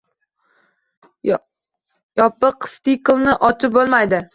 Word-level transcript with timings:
Yopiq 2.21 2.59
tsiklni 2.77 3.41
ochib 3.51 3.79
bo'lmaydi 3.81 4.29